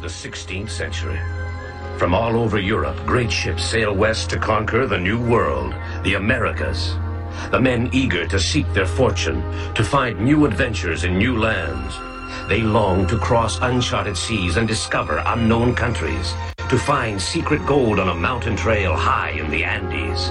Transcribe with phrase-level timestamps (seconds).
[0.00, 1.18] the 16th century.
[1.98, 5.74] From all over Europe, great ships sail west to conquer the new world,
[6.04, 6.94] the Americas.
[7.50, 9.42] The men eager to seek their fortune,
[9.74, 11.96] to find new adventures in new lands.
[12.48, 16.32] They long to cross uncharted seas and discover unknown countries,
[16.68, 20.30] to find secret gold on a mountain trail high in the Andes.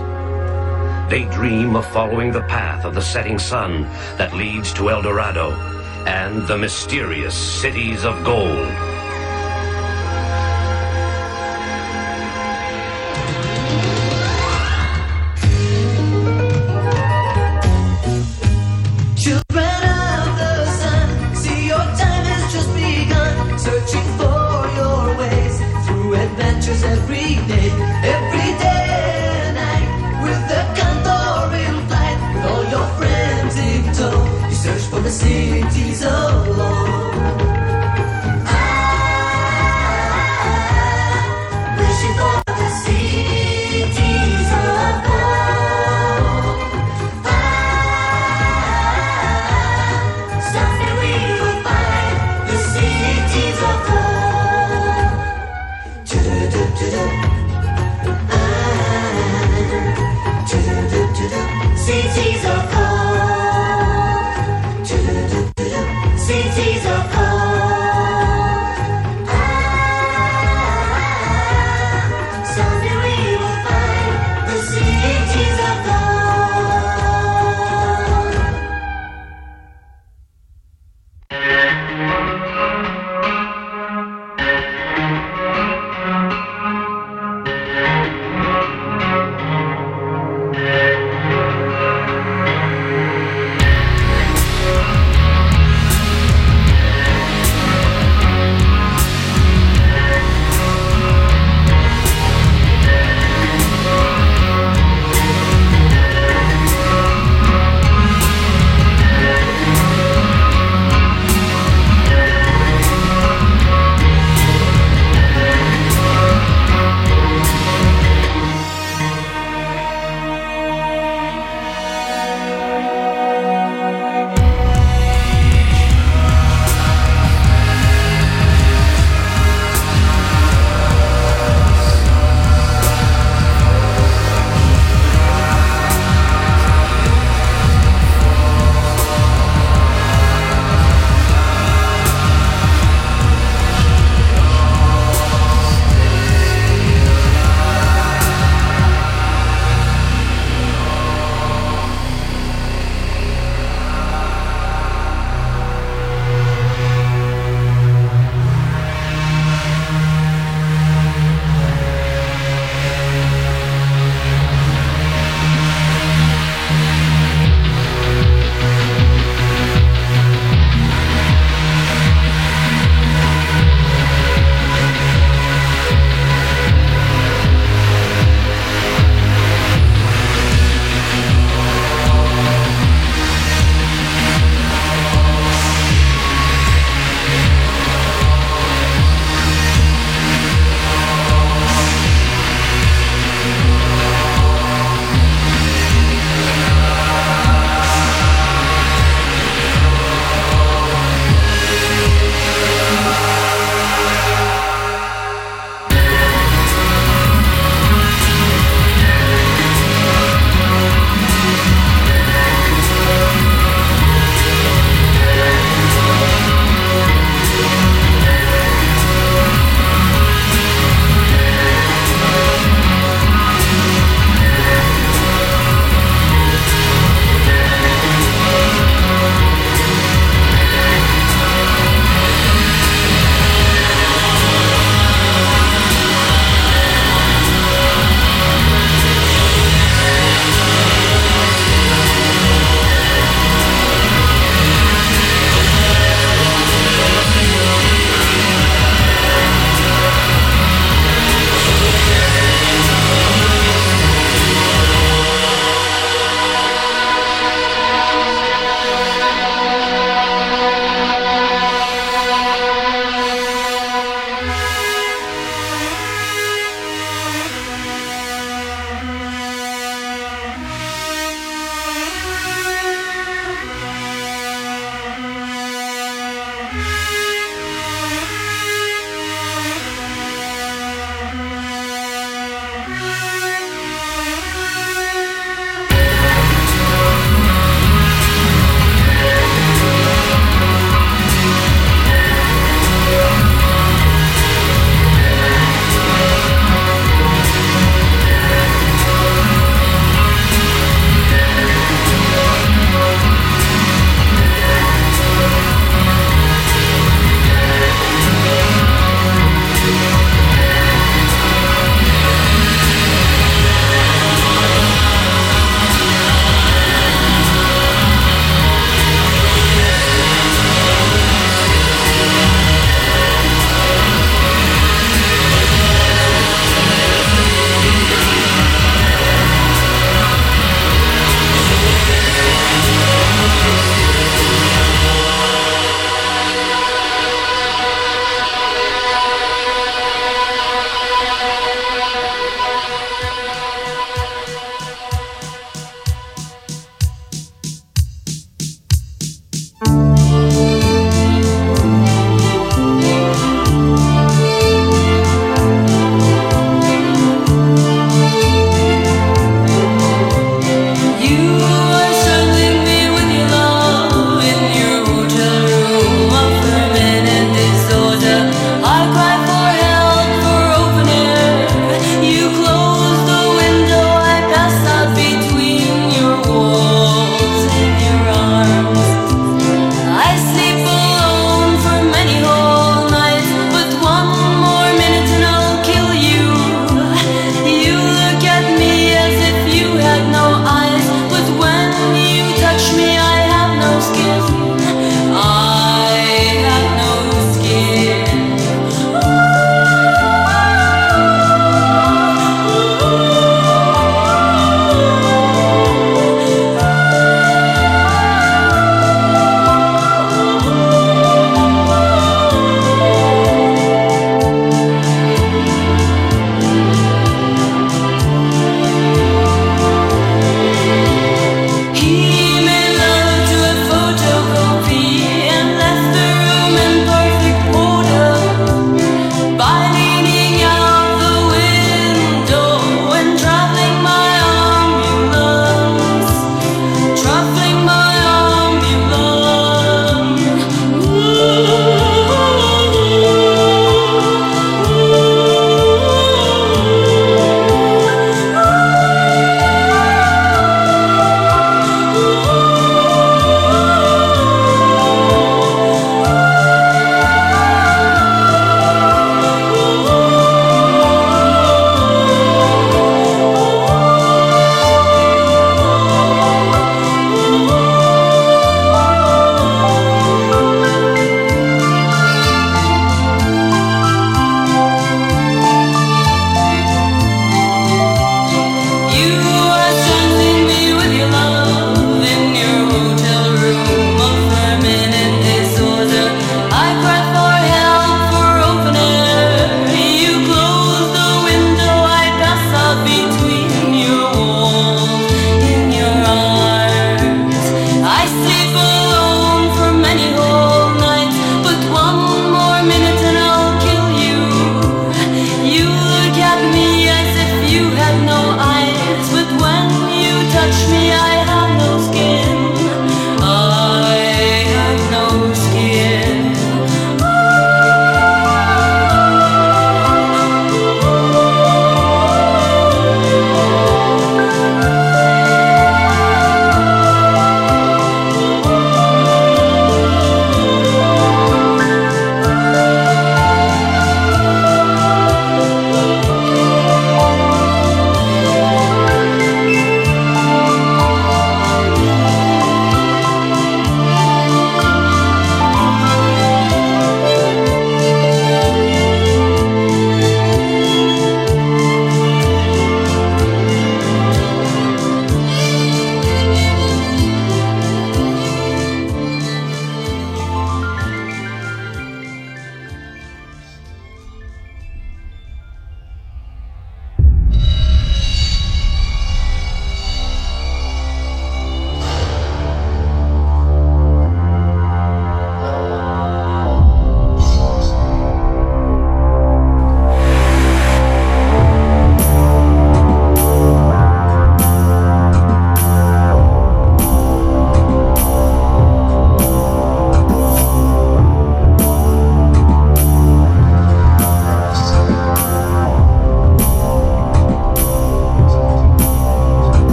[1.09, 3.84] They dream of following the path of the setting sun
[4.18, 5.52] that leads to El Dorado
[6.05, 8.87] and the mysterious cities of gold.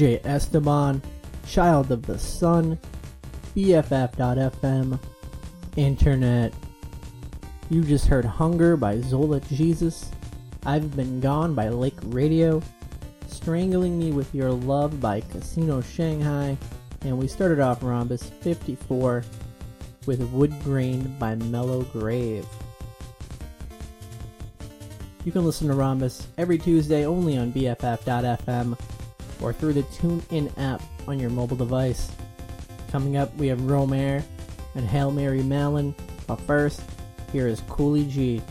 [0.00, 1.02] DJ Esteban,
[1.46, 2.78] Child of the Sun,
[3.54, 4.98] BFF.FM,
[5.76, 6.54] Internet.
[7.68, 10.10] You just heard Hunger by Zola Jesus,
[10.64, 12.62] I've Been Gone by Lake Radio,
[13.28, 16.56] Strangling Me with Your Love by Casino Shanghai,
[17.02, 19.22] and we started off Rhombus 54
[20.06, 22.46] with Wood Grain by Mellow Grave.
[25.26, 28.78] You can listen to Rhombus every Tuesday only on BFF.FM
[29.40, 32.10] or through the TuneIn app on your mobile device.
[32.90, 34.22] Coming up, we have Romare
[34.74, 35.94] and Hail Mary Mallon,
[36.26, 36.82] but first,
[37.32, 38.42] here is Cooly G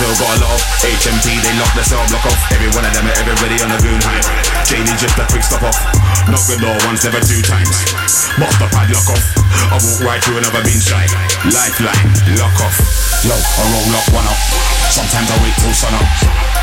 [0.00, 0.60] still got love.
[0.80, 2.40] HMT, they lock their cell block off.
[2.56, 4.24] Every one of them and everybody on the goon high.
[4.64, 5.76] JD just a quick stop off.
[6.24, 7.76] Knock the law once, never two times.
[8.40, 9.24] Bust the padlock off.
[9.68, 11.04] I walk right through and never been shy.
[11.52, 12.08] Lifeline,
[12.40, 12.76] lock off.
[13.28, 14.40] Yo, I roll lock one up.
[14.88, 16.08] Sometimes I wait till sun up.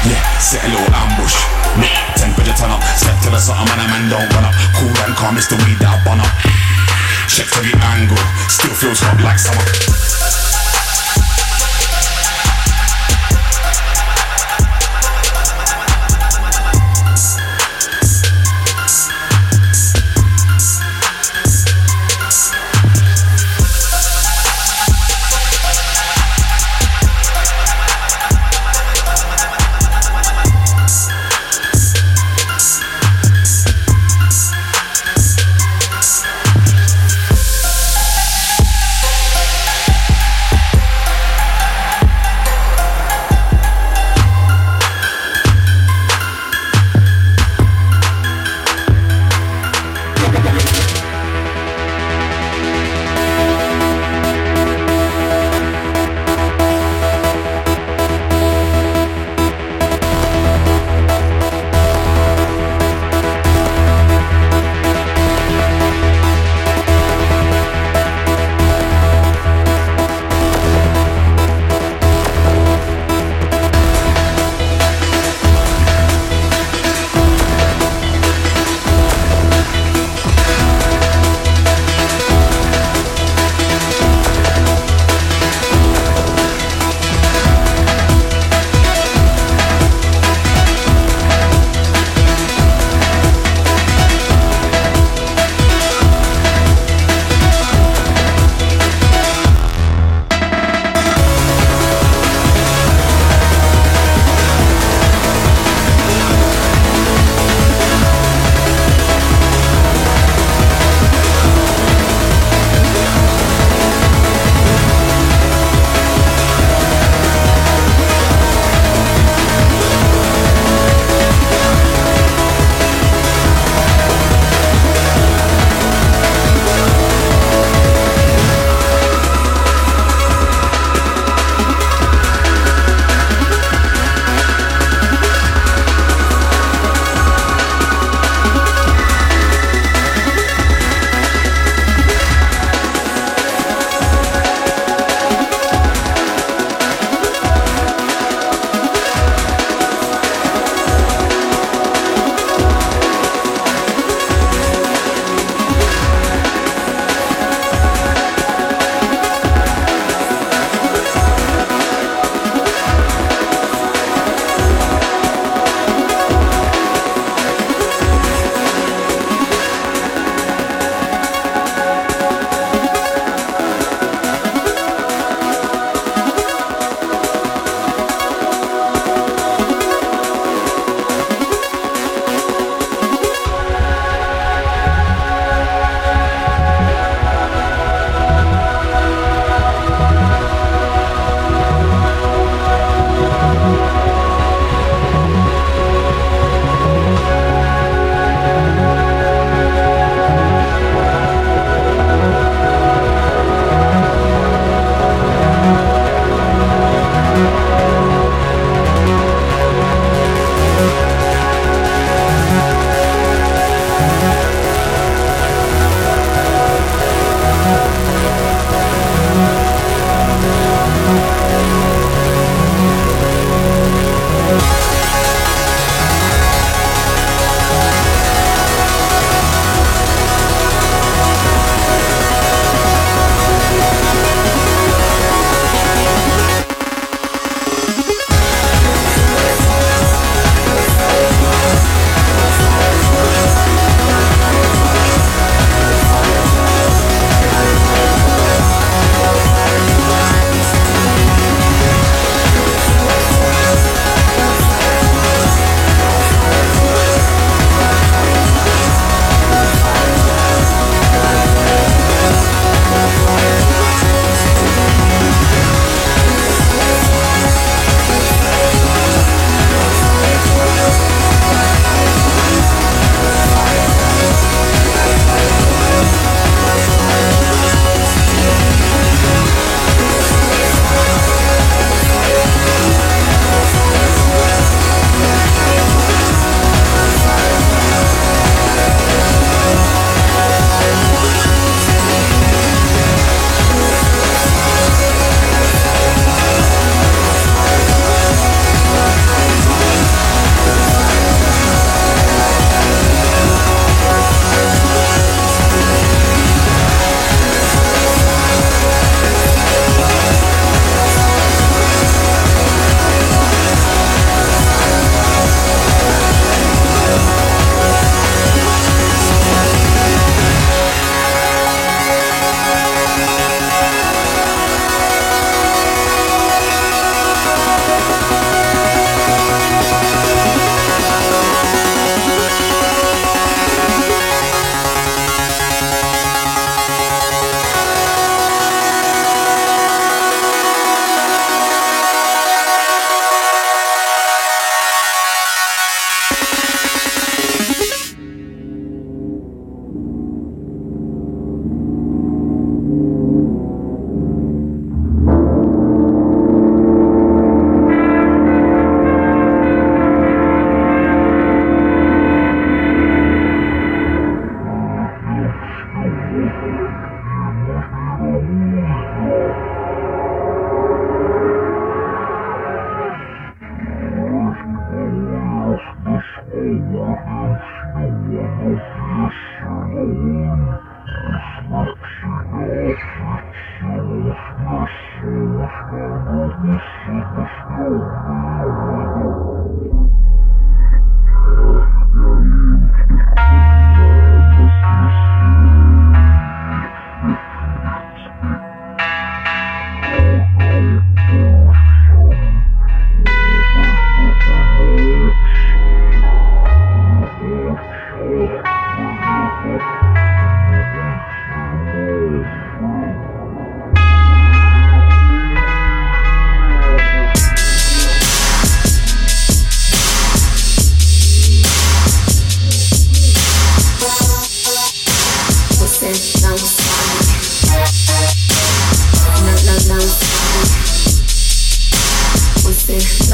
[0.10, 1.38] Yeah, set a little ambush.
[1.78, 2.82] Nick, temperature turn up.
[2.98, 4.56] Step to the sun, and a man don't run up.
[4.82, 6.34] Cool and calm, it's the weed that I burn up.
[7.30, 8.18] Check every angle,
[8.50, 10.47] still feels hot like summer.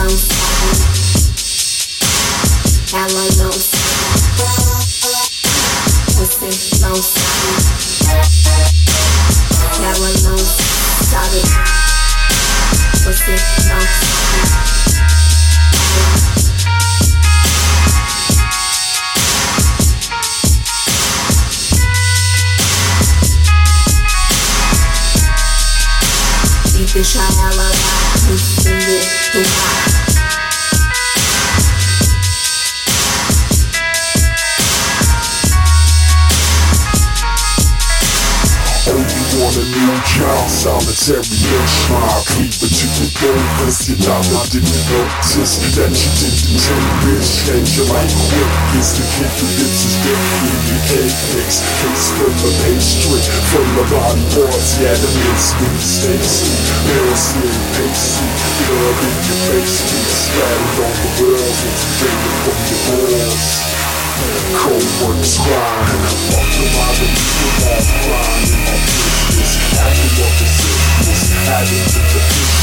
[0.03, 0.42] house.
[47.43, 52.07] Change your life quick It's the kid who lives his death in your apex Case
[52.15, 53.19] full of pastry
[53.51, 56.55] From the body parts Yeah the mince meat Stacy
[56.87, 58.27] Nails slim pasty
[58.63, 63.43] Blood in your face Keep on the world It's faded from your balls
[64.63, 65.99] Cold works grind
[66.31, 69.51] Fuck the mother, you all crying in my business
[69.83, 71.21] Acting up the sickness,
[71.51, 72.62] adding to the business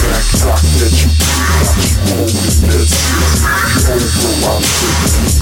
[0.00, 3.28] back talk that you got you holding that shit
[3.72, 4.56] You over my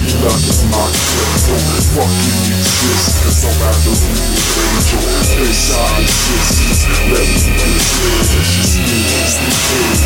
[0.01, 4.35] you in my clip Don't fucking exist cause I'm out the real
[4.67, 4.99] angel
[5.39, 7.81] Face I exist, let me get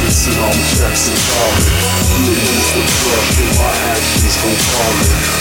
[0.06, 1.66] it's the I'm Jackson Pollock
[2.22, 4.52] Ladies the crush and my actions go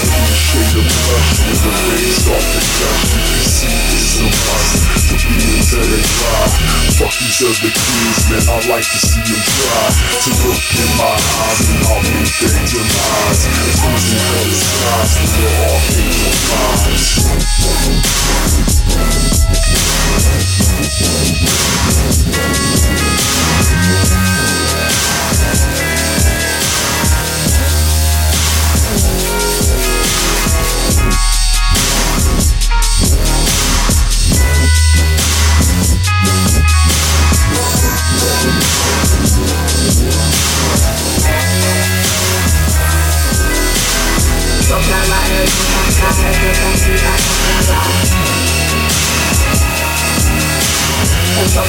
[0.09, 4.17] When you shade of blush with the rays off the gush You can see it's
[4.17, 6.55] a must to be into the drive
[6.95, 9.91] Fuck these other kids, man, I like to see them try
[10.23, 13.43] To look in my eyes and I'll meet their demise
[13.83, 17.15] Losing color skies to the archangel minds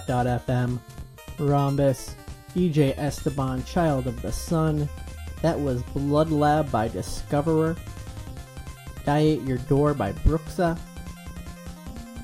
[0.00, 0.78] BFF.FM,
[1.38, 2.14] Rhombus,
[2.54, 4.88] DJ Esteban, Child of the Sun.
[5.42, 7.76] That was Blood Lab by Discoverer.
[9.04, 10.78] Die at Your Door by Bruxa.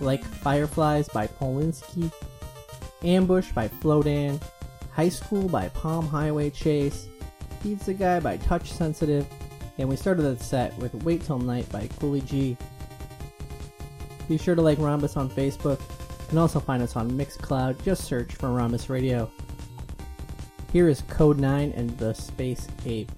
[0.00, 2.12] Like Fireflies by Polinski.
[3.04, 4.40] Ambush by Flowdan.
[4.92, 7.08] High School by Palm Highway Chase.
[7.62, 9.26] Pizza Guy by Touch Sensitive.
[9.78, 12.56] And we started the set with Wait Till Night by Cooly G.
[14.28, 15.80] Be sure to like Rhombus on Facebook.
[16.32, 17.84] Can also find us on Mixcloud.
[17.84, 19.30] Just search for Rhombus Radio.
[20.72, 23.12] Here is Kode9 and the Space Ape.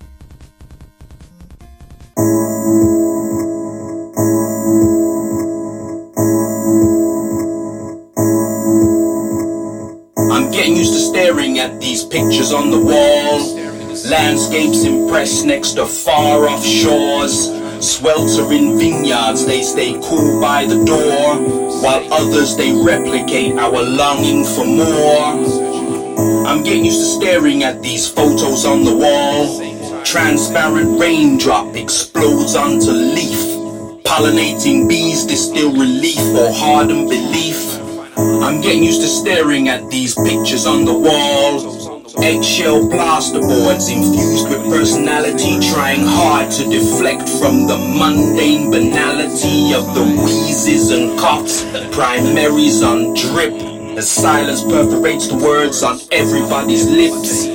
[10.29, 14.11] I'm getting used to staring at these pictures on the wall.
[14.11, 17.47] Landscapes impressed next to far off shores.
[17.85, 21.37] Sweltering vineyards, they stay cool by the door.
[21.82, 26.47] While others, they replicate our longing for more.
[26.49, 30.03] I'm getting used to staring at these photos on the wall.
[30.03, 33.39] Transparent raindrop explodes onto leaf.
[34.03, 37.78] Pollinating bees distill relief or harden belief.
[38.16, 41.84] I'm getting used to staring at these pictures on the wall.
[42.23, 50.05] Eggshell plasterboards infused with personality, trying hard to deflect from the mundane banality of the
[50.23, 53.53] wheezes and coughs, the primaries on drip,
[53.99, 57.47] as silence perforates the words on everybody's lips.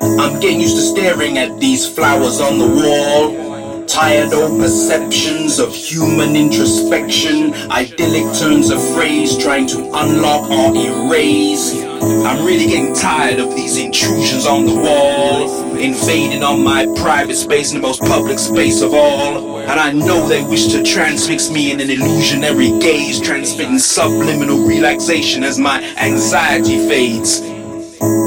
[0.00, 3.47] I'm getting used to staring at these flowers on the wall.
[3.88, 11.82] Tired old perceptions of human introspection, idyllic turns of phrase trying to unlock or erase.
[12.02, 17.72] I'm really getting tired of these intrusions on the wall, invading on my private space
[17.72, 19.58] in the most public space of all.
[19.58, 25.42] And I know they wish to transfix me in an illusionary gaze, transmitting subliminal relaxation
[25.42, 27.40] as my anxiety fades.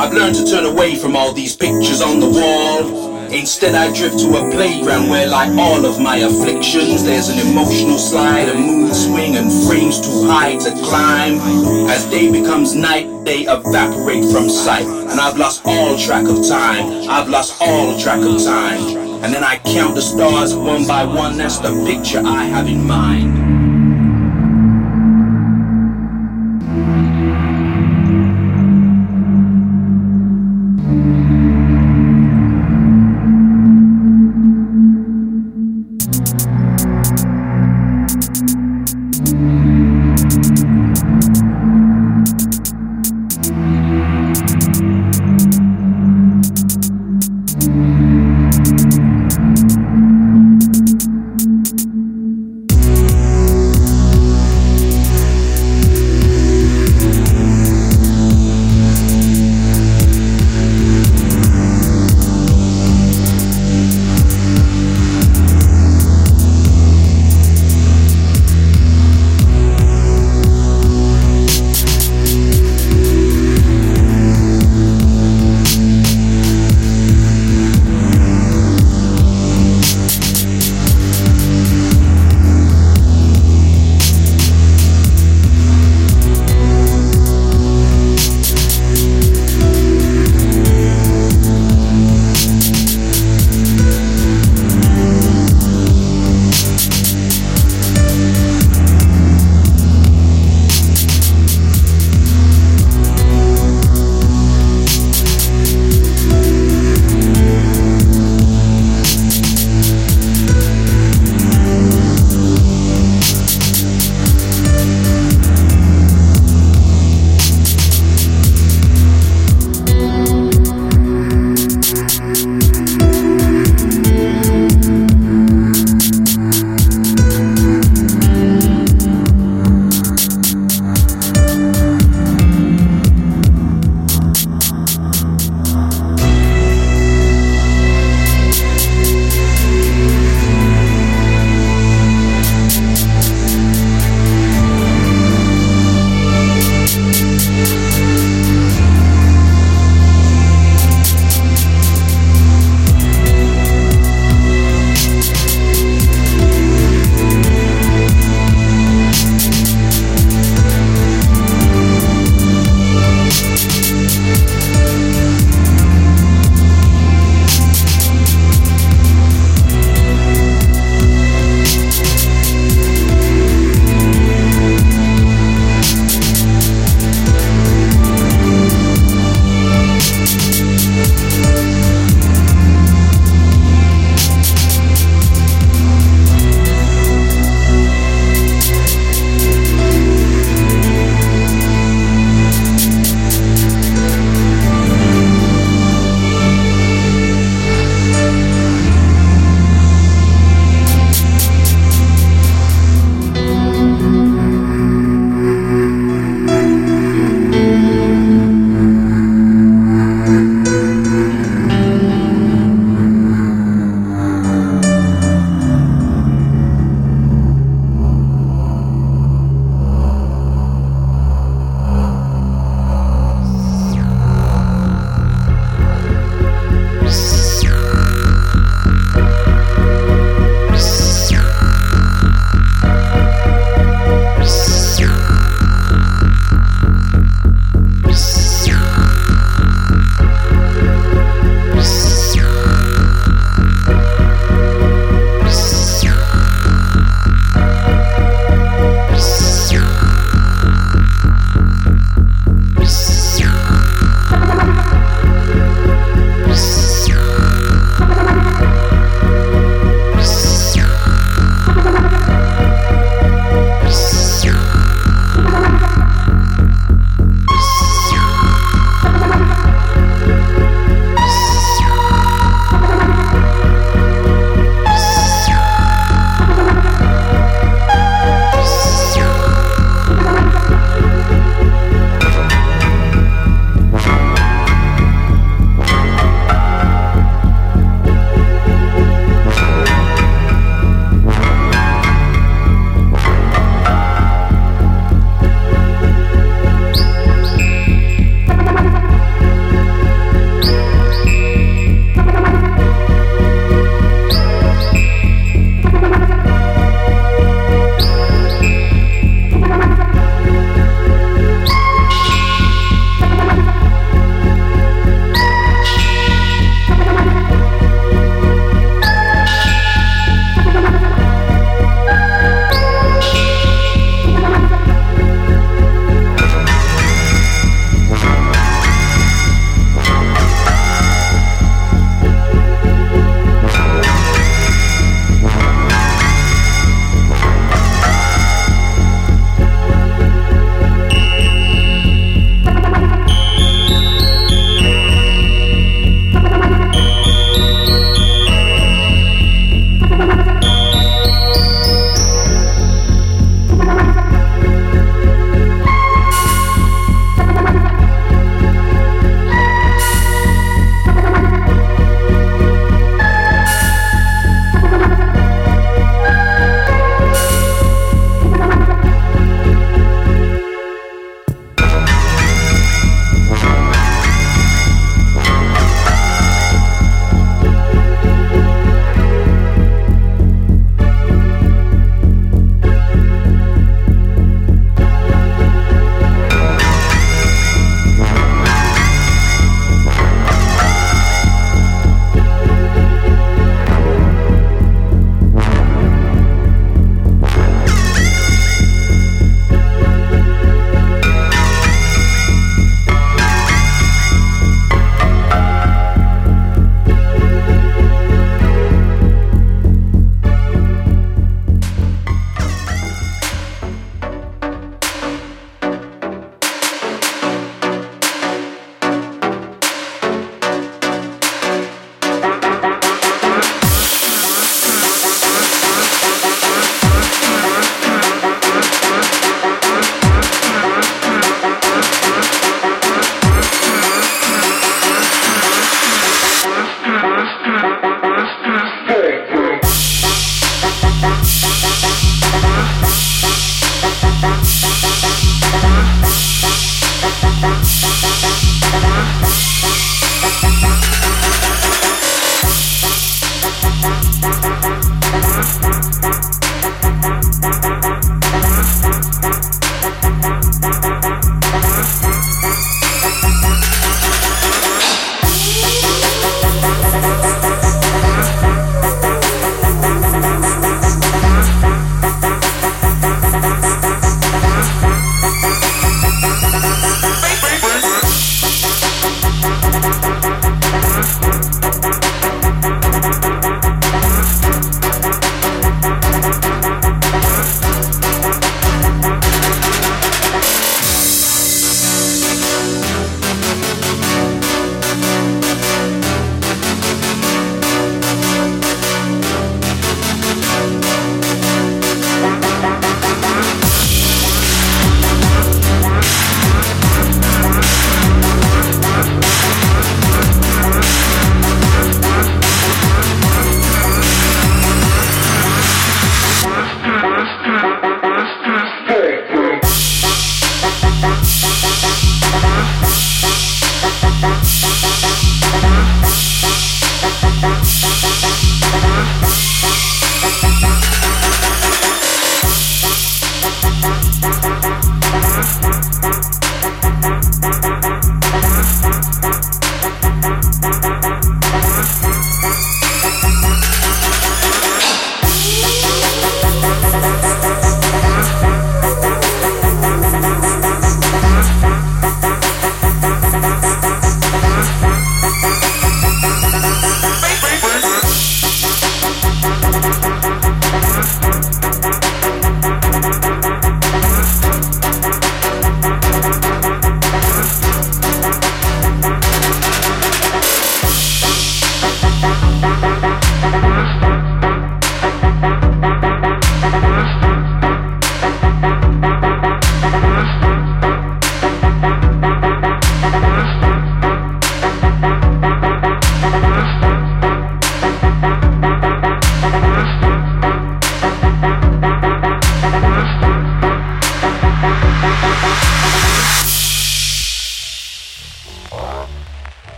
[0.00, 3.11] I've learned to turn away from all these pictures on the wall.
[3.32, 7.96] Instead, I drift to a playground where, like all of my afflictions, there's an emotional
[7.96, 11.40] slide, a mood swing, and frames too high to climb.
[11.88, 17.08] As day becomes night, they evaporate from sight, and I've lost all track of time.
[17.08, 18.98] I've lost all track of time.
[19.24, 22.84] And then I count the stars one by one, that's the picture I have in
[22.84, 23.51] mind.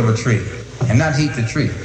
[0.00, 0.42] Of a tree
[0.88, 1.79] and not heat the tree.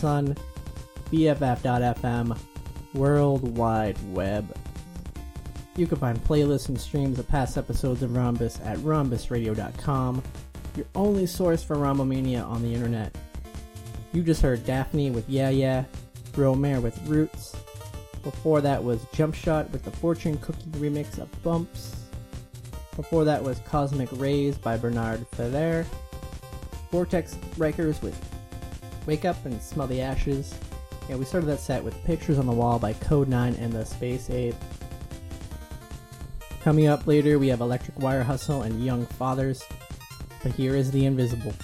[0.00, 0.34] Sun,
[1.12, 2.38] BFF.FM,
[2.94, 4.56] World Wide Web.
[5.76, 10.22] You can find playlists and streams of past episodes of Rhombus at rhombusradio.com,
[10.76, 13.14] your only source for Rhombomania on the internet.
[14.12, 15.84] You just heard Daphni with Yeah Yeah,
[16.32, 17.54] Romare with Roots.
[18.22, 21.94] Before that was Jump Shot with the Fortune Cookie remix of Bumps.
[22.96, 25.86] Before that was Cosmic Rays by Bernard Fevre.
[26.90, 28.29] Vortex Rikers with
[29.10, 30.54] Wake Up and Smell the Ashes.
[31.08, 34.54] And we started that set with Pictures on the Wall by Kode9 and the Spaceape.
[36.62, 39.64] Coming up later, we have Electric Wire Hustle and Young Fathers.
[40.44, 41.54] But here is The Invisible.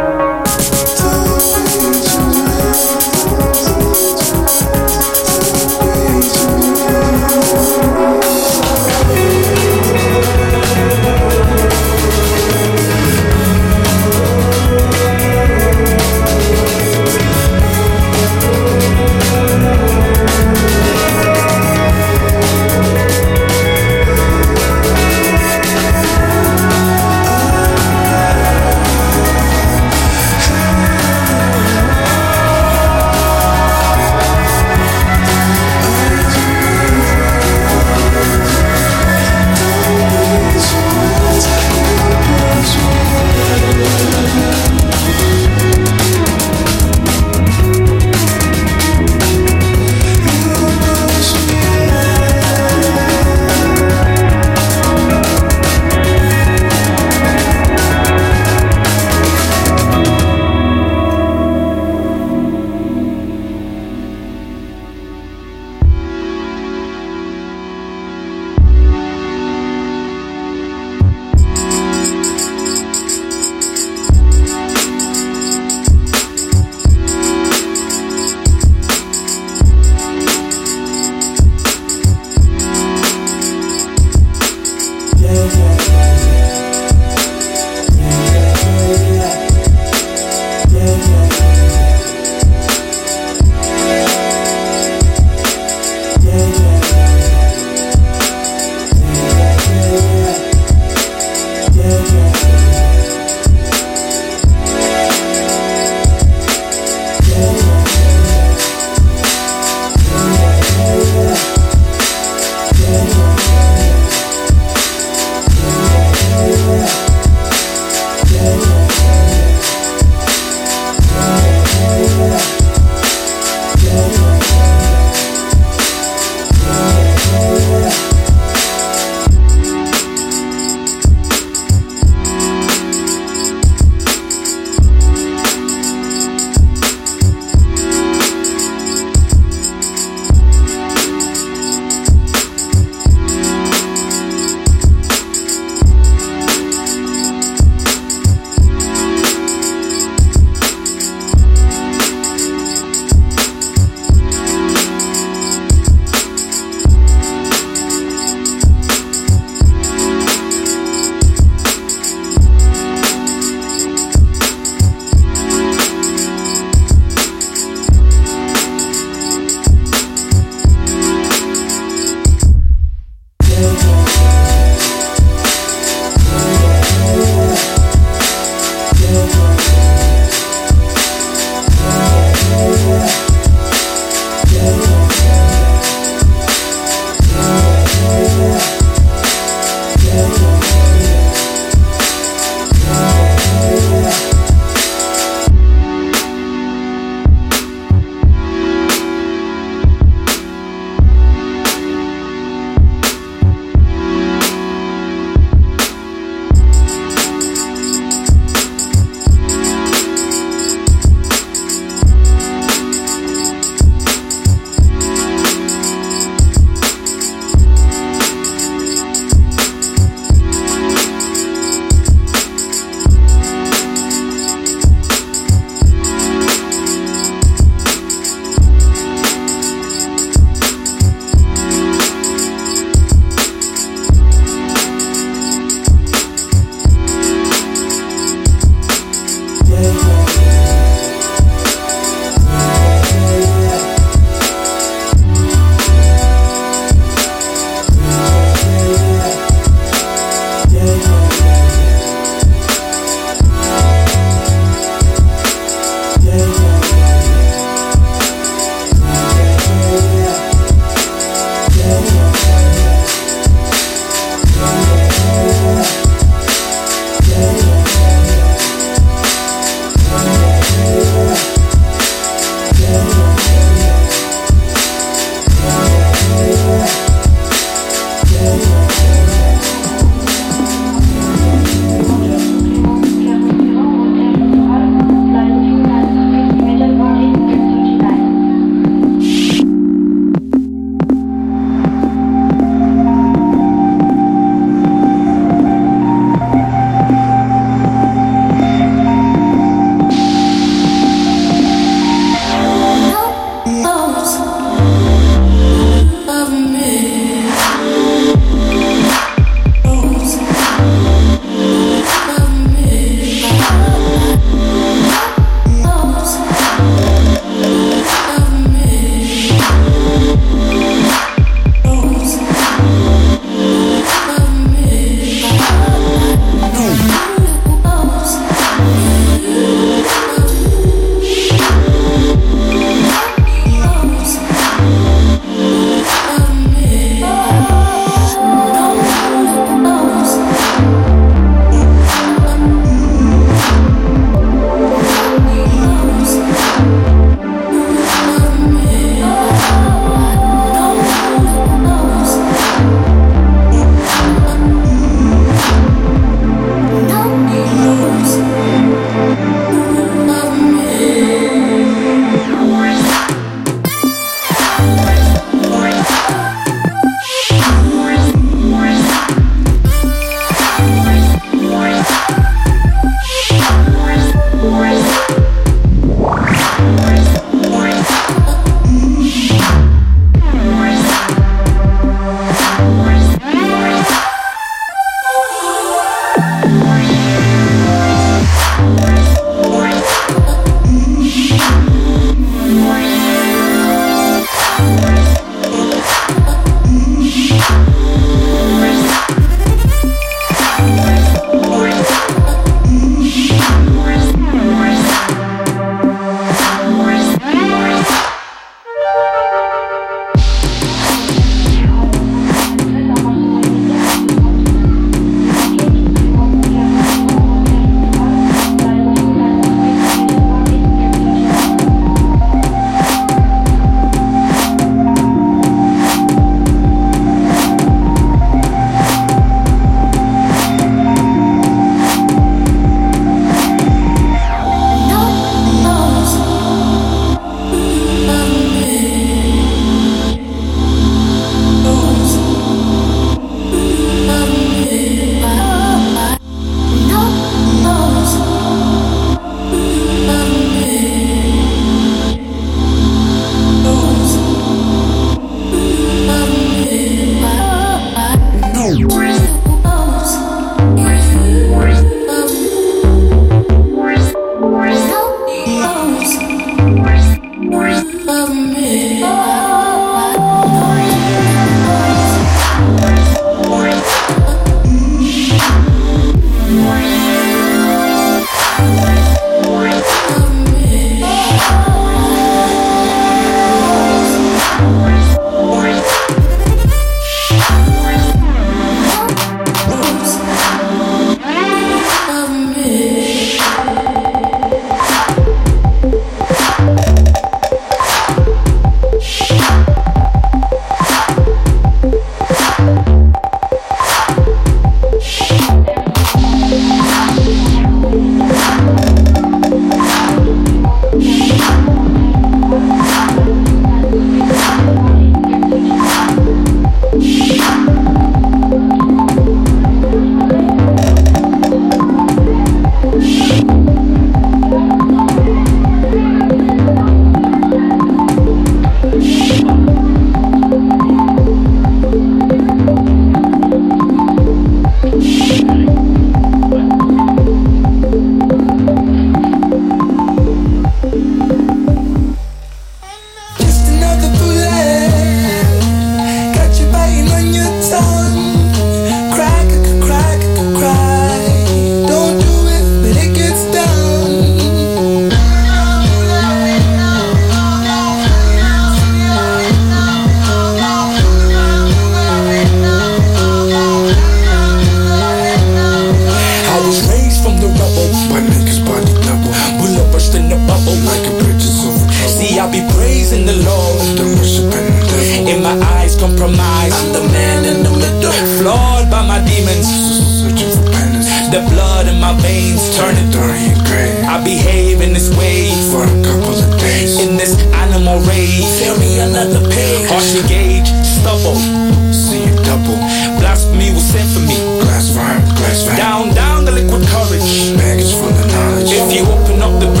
[599.13, 600.00] If you open up the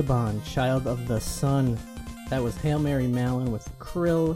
[0.00, 1.78] Esteban, Child of the Sun.
[2.30, 4.34] That was Hail Mary Mallon with Krill.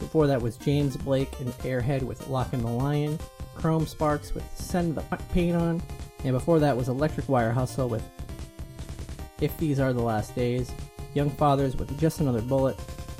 [0.00, 3.16] Before that was James Blake and Airhead with Lockin' the Lion.
[3.54, 5.80] Chrome Sparks with Send the Fuck Paint On.
[6.24, 8.02] And before that was Electric Wire Hustle with
[9.40, 10.72] If These Are the Last Days.
[11.14, 12.76] Young Fathers with Just Another Bullet.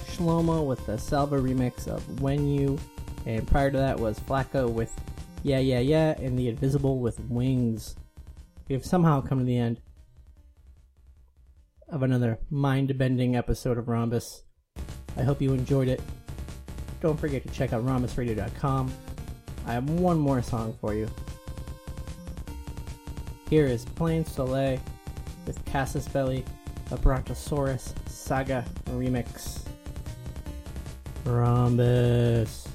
[0.09, 2.77] Shlohmo with the Salva remix of When You.
[3.25, 4.93] And prior to that was Flacco with
[5.45, 7.95] Yeah Yeah Yeah and The Invisible with Wings.
[8.69, 9.81] We have somehow come to the end
[11.89, 14.43] of another mind bending episode of Rhombus.
[15.17, 16.01] I hope you enjoyed it.
[17.01, 18.93] Don't forget to check out rhombusradio.com.
[19.67, 21.09] I have one more song for you.
[23.51, 24.81] Here is Plain Soleil
[25.47, 26.45] with Cassis Belly,
[26.91, 29.61] a Brontosaurus Saga remix.
[31.25, 32.69] Rhombus.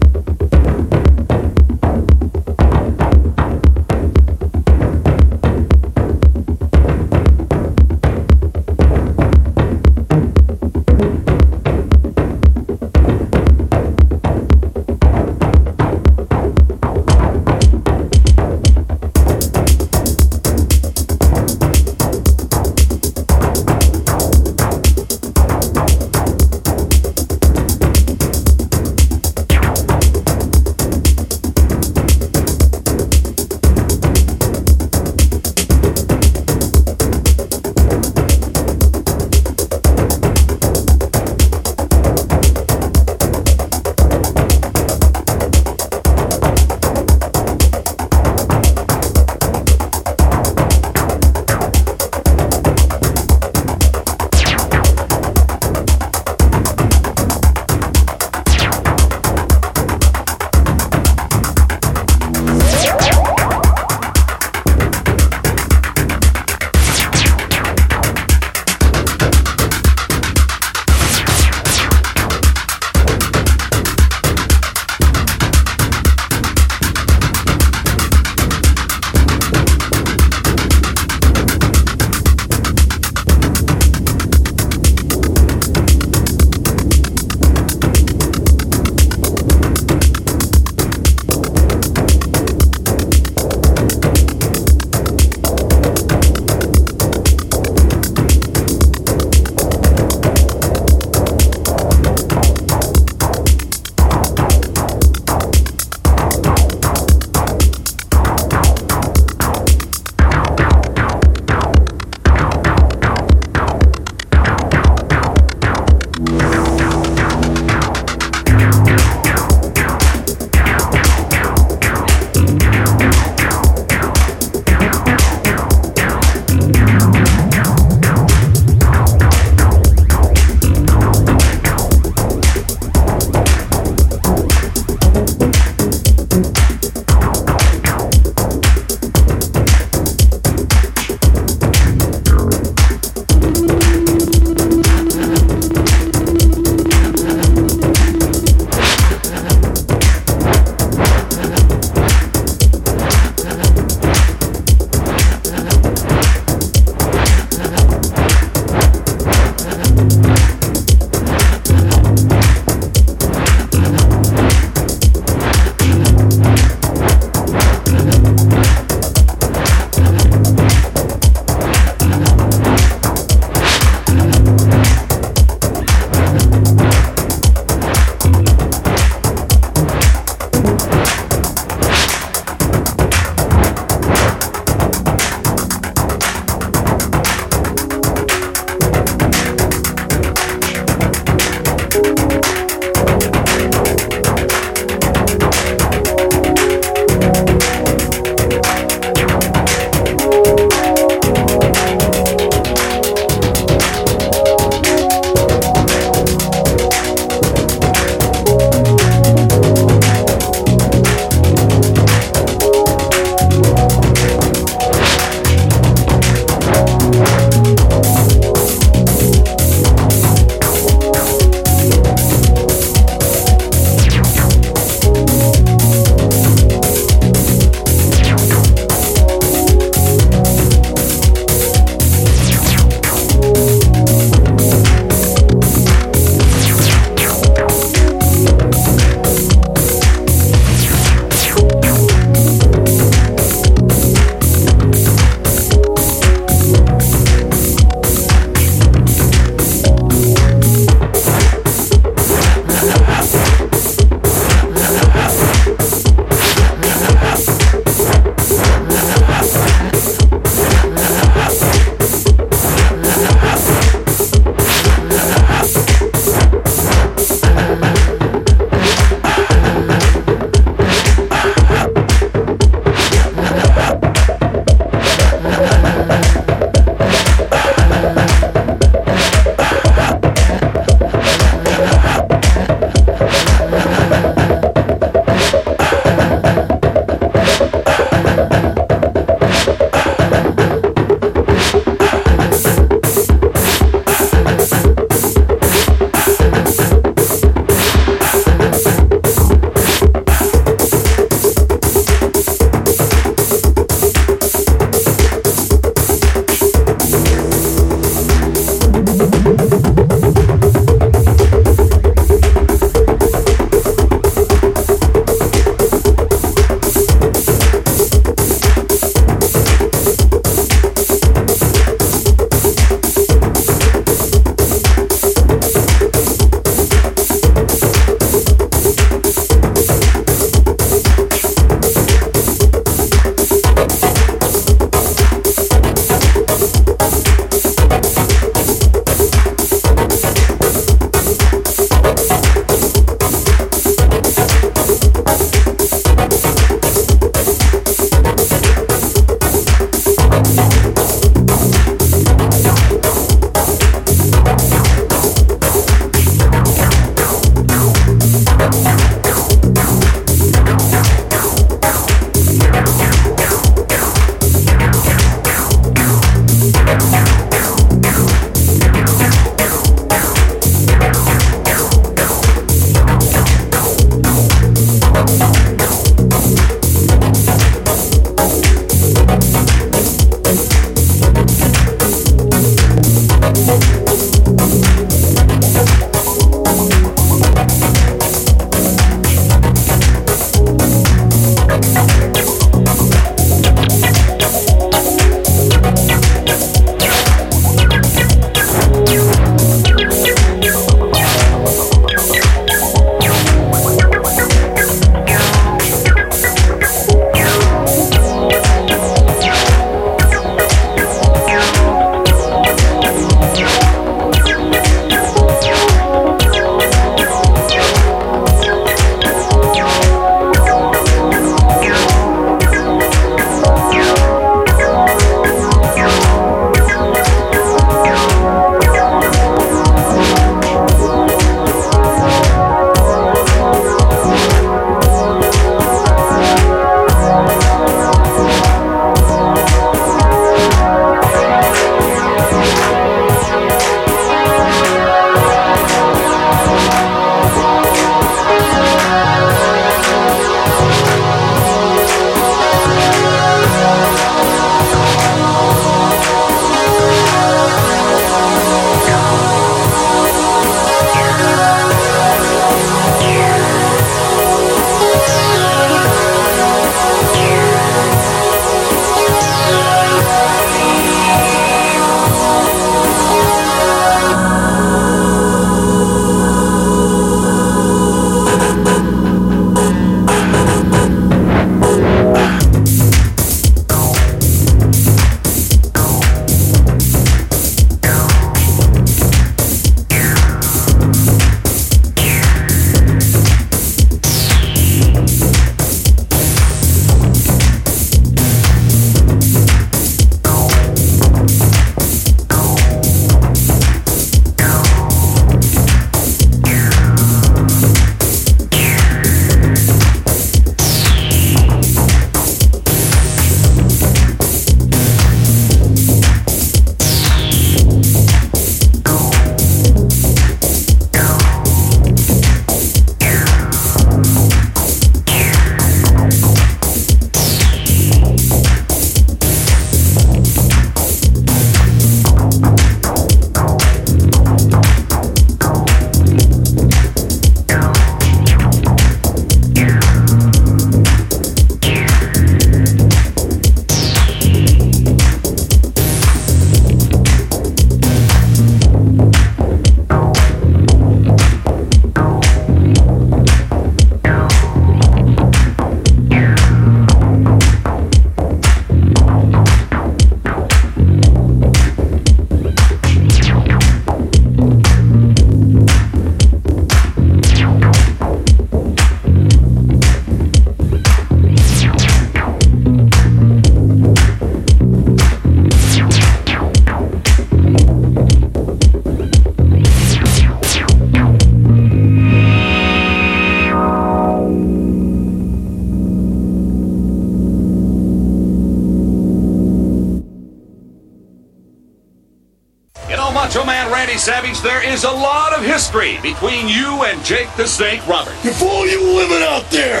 [596.40, 598.46] Between you and Jake the Snake Roberts.
[598.46, 600.00] If all you women out there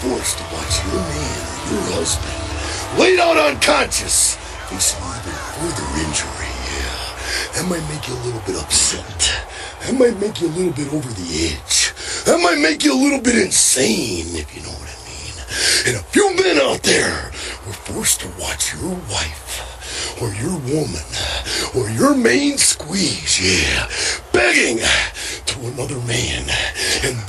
[0.00, 4.36] forced to watch your man or your husband laid out unconscious,
[4.72, 9.44] facing even further injury, yeah, that might make you a little bit upset.
[9.84, 11.92] That might make you a little bit over the edge.
[12.24, 15.36] That might make you a little bit insane, if you know what I mean.
[15.84, 17.30] And if you men out there
[17.66, 19.68] were forced to watch your wife
[20.22, 21.04] or your woman
[21.76, 23.86] or your main squeeze, yeah,
[24.32, 24.80] begging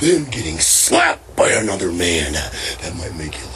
[0.04, 3.53] then getting slapped by another man, that might make you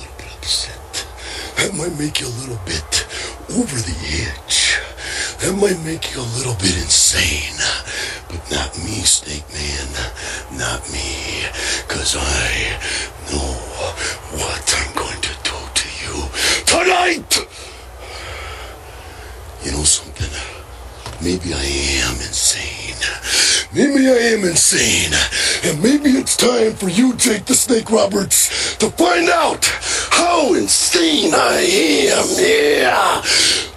[27.90, 29.64] Roberts, to find out
[30.10, 32.26] how insane I am.
[32.38, 33.22] Yeah.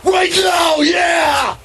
[0.04, 1.58] Right now, yeah.